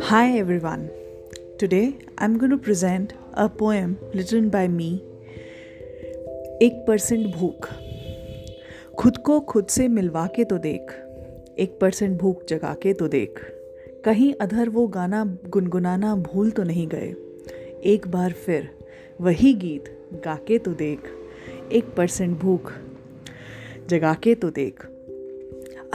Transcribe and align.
Hi, 0.00 0.38
everyone. 0.38 0.90
Today, 1.58 1.94
I'm 2.18 2.38
going 2.38 2.50
to 2.50 2.58
present 2.58 3.12
a 3.34 3.48
poem 3.48 3.98
written 4.14 4.48
by 4.48 4.68
me. 4.68 5.00
एक 6.62 6.84
percent 6.88 7.36
भूख 7.36 7.68
खुद 8.98 9.16
को 9.16 9.40
खुद 9.40 9.66
से 9.66 9.88
मिलवा 9.88 10.26
के 10.26 10.44
तो 10.44 10.58
देख, 10.58 10.92
एक 11.58 11.78
परसेंट 11.80 12.18
भूख 12.18 12.44
जगा 12.48 12.74
के 12.74 12.92
तो 12.92 13.08
देख 13.08 13.40
कहीं 14.04 14.34
अधर 14.40 14.68
वो 14.68 14.86
गाना 14.86 15.38
गुनगुनाना 15.48 16.16
भूल 16.16 16.50
तो 16.50 16.62
नहीं 16.62 16.88
गए 16.88 17.14
एक 17.84 18.08
बार 18.08 18.32
फिर 18.32 18.70
वही 19.20 19.54
गीत 19.54 19.84
गा 20.12 20.34
के 20.34 20.58
तो 20.58 20.72
देख, 20.74 20.98
एक 21.72 21.84
परसेंट 21.96 22.38
भूख 22.38 22.72
जगा 23.88 24.14
के 24.14 24.34
तो 24.34 24.50
देख 24.50 24.86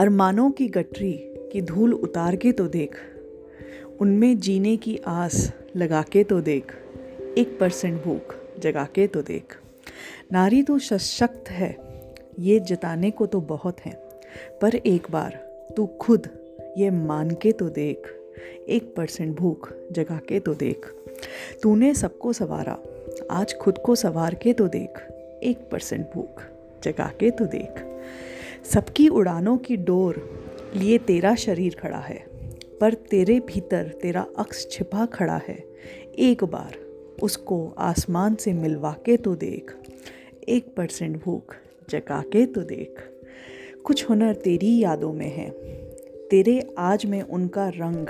अरमानों 0.00 0.50
की 0.50 0.66
गठरी 0.68 1.12
की 1.52 1.60
धूल 1.62 1.94
उतार 1.94 2.36
के 2.36 2.50
तो 2.52 2.66
देख, 2.68 2.96
उनमें 4.00 4.38
जीने 4.38 4.76
की 4.76 4.96
आस 5.06 5.50
लगा 5.76 6.02
के 6.02 6.22
तो 6.24 6.40
देख, 6.40 6.72
एक 7.38 7.56
परसेंट 7.60 8.02
भूख 8.04 8.34
जगा 8.58 8.84
के 8.94 9.06
तो 9.06 9.22
देख। 9.22 9.56
नारी 10.32 10.62
तो 10.62 10.78
सशक्त 10.78 11.50
है, 11.50 11.76
ये 12.38 12.60
जताने 12.60 13.10
को 13.10 13.26
तो 13.26 13.40
बहुत 13.40 13.80
है, 13.80 13.92
पर 14.62 14.74
एक 14.74 15.10
बार 15.10 15.38
तू 15.76 15.86
खुद 16.00 16.28
ये 16.78 16.90
मान 16.90 17.30
के 17.30 17.52
तो 17.52 17.68
देख, 17.70 18.08
एक 18.68 18.94
परसेंट 18.96 19.36
भूख 19.36 19.72
जगा 19.92 20.20
के 20.28 20.40
तो 20.40 20.54
देख। 20.54 20.86
तूने 21.62 21.94
सबको 21.94 22.32
सवारा, 22.32 22.78
आज 23.30 23.54
खुद 23.54 23.78
को 23.78 23.94
सवार 23.94 24.34
के 24.34 24.52
तो 24.52 24.68
देख, 24.68 25.02
एक 25.42 25.68
परसेंट 25.72 26.06
भूख 26.14 26.42
जगा 26.84 27.12
के 27.20 27.30
तो 27.30 27.44
देख। 27.46 27.84
सबकी 28.64 29.08
उड़ानों 29.08 29.56
की 29.58 29.76
डोर 29.76 30.16
लिए 30.76 30.98
तेरा 30.98 31.34
शरीर 31.34 31.74
खड़ा 31.74 31.98
है, 31.98 32.18
पर 32.80 32.94
तेरे 33.10 33.38
भीतर 33.40 33.88
तेरा 34.02 34.26
अक्स 34.38 34.66
छिपा 34.70 35.06
खड़ा 35.06 35.40
है। 35.48 35.56
एक 36.18 36.44
बार 36.44 36.76
उसको 37.22 37.74
आसमान 37.78 38.34
से 38.34 38.52
मिलवा 38.52 38.92
के 39.06 39.16
तो 39.16 39.34
देख, 39.34 39.74
एक 40.48 40.74
परसेंट 40.76 41.16
भूख 41.24 41.54
जगा 41.90 42.20
के 42.22 42.44
तो 42.46 42.62
देख। 42.62 43.02
कुछ 43.84 44.08
हुनर 44.08 44.34
तेरी 44.34 44.78
यादों 44.78 45.12
में 45.12 45.28
है, 45.28 45.50
तेरे 46.30 46.60
आज 46.78 47.06
में 47.06 47.20
उनका 47.22 47.68
रंग 47.68 48.08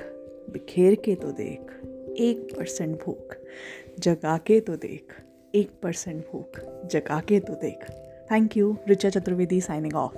बिखेर 0.52 0.94
के 0.94 1.14
तो 1.14 1.30
देख। 1.32 1.72
एक 2.18 2.56
परसेंट 2.56 3.00
भूख 3.02 3.36
जगा 3.98 4.36
के 4.38 4.60
तो 4.60 4.76
देख, 4.76 5.14
एक 5.54 5.70
परसेंट 5.82 6.24
भूख 6.26 6.60
जगा 6.86 7.20
के 7.20 7.40
तो 7.40 7.54
देख। 7.54 7.86
Thank 8.28 8.56
you, 8.56 8.78
Richa 8.86 9.10
Chaturvedi 9.10 9.62
signing 9.62 9.94
off. 9.94 10.14